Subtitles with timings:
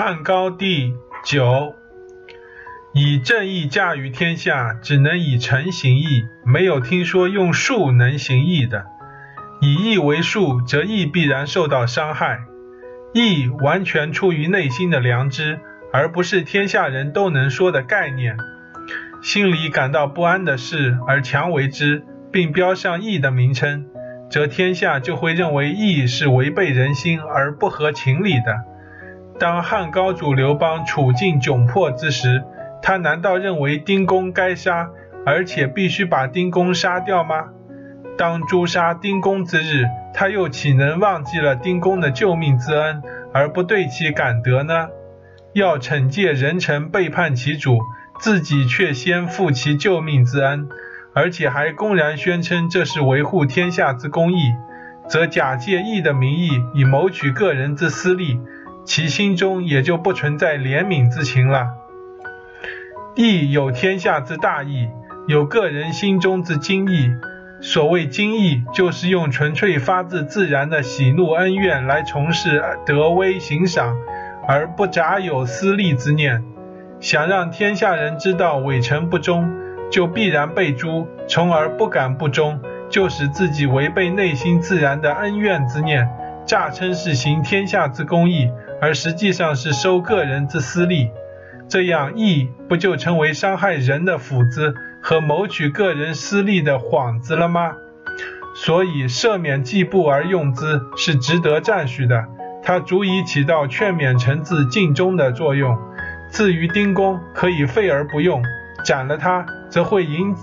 [0.00, 0.94] 汉高帝
[1.24, 1.74] 九，
[2.94, 8.86] 以正义驾驭天下，只能以诚行义，没有听说用术能行义的。
[9.60, 12.42] 以义为术，则义必然受到伤害。
[13.12, 15.58] 义完全出于内心的良知，
[15.92, 18.36] 而不是天下人都能说的概念。
[19.20, 23.86] 心里感到不安的事而强为之，并标上义的名称，
[24.30, 28.77] 则天下就会认为义是违背人心而不合情理的。
[29.38, 32.42] 当汉高祖刘邦处境窘迫之时，
[32.82, 34.90] 他难道认为丁公该杀，
[35.24, 37.50] 而且必须把丁公杀掉吗？
[38.16, 43.00] 当诛杀丁公之日，他又岂能忘记了丁公的救命之恩，
[43.32, 44.88] 而不对其感德呢？
[45.52, 47.78] 要惩戒人臣背叛其主，
[48.18, 50.68] 自己却先负其救命之恩，
[51.14, 54.52] 而且还公然宣称这是维护天下之公义，
[55.08, 58.40] 则假借义的名义以谋取个人之私利。
[58.88, 61.74] 其心中也就不存在怜悯之情了。
[63.14, 64.88] 义有天下之大义，
[65.26, 67.10] 有个人心中之精义。
[67.60, 73.94] 所谓精义，就是用纯粹发自自然的喜怒恩怨来从事德威行赏，
[74.48, 76.42] 而不杂有私利之念。
[76.98, 79.54] 想让天下人知道伪臣不忠，
[79.90, 82.58] 就必然被诛，从而不敢不忠，
[82.88, 86.08] 就使自己违背内心自然的恩怨之念，
[86.46, 88.50] 诈称是行天下之公义。
[88.80, 91.10] 而实际上是收个人之私利，
[91.68, 97.72] 这样义不就成为伤害人的斧子和谋取个人私利的幌子了吗？
[98.54, 102.24] 所以赦免季布而用之是值得赞许的，
[102.62, 105.78] 它足以起到劝勉臣子尽忠的作用。
[106.30, 108.42] 至于丁公，可以废而不用，
[108.84, 110.34] 斩了他，则会引，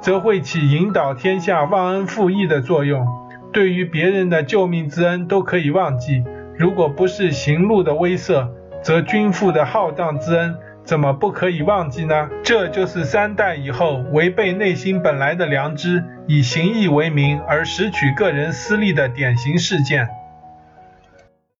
[0.00, 3.06] 则会起引导天下忘恩负义的作用。
[3.52, 6.22] 对于别人的救命之恩，都可以忘记。
[6.60, 8.46] 如果不是行路的威慑，
[8.82, 12.28] 则君父的浩荡之恩怎么不可以忘记呢？
[12.42, 20.06] 这就是三代以后违背内心本来的良知，以行义为名而拾取个人私利的典型事件。